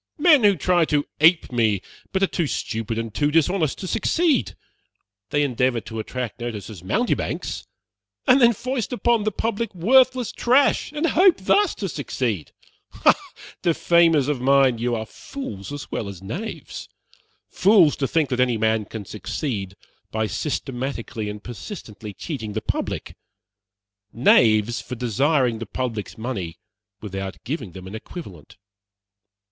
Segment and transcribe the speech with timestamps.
[0.17, 1.79] Men who try to ape me,
[2.11, 4.55] but are too stupid and too dishonest to succeed.
[5.29, 7.67] They endeavor to attract notice as mountebanks,
[8.25, 12.51] and then foist upon the public worthless trash, and hope thus to succeed.
[13.05, 13.13] Ah!
[13.61, 16.89] defamers of mine, you are fools as well as knaves.
[17.51, 19.75] Fools, to think that any man can succeed
[20.09, 23.15] by systematically and persistently cheating the public.
[24.11, 26.57] Knaves, for desiring the public's money
[27.01, 28.57] without giving them an equivalent.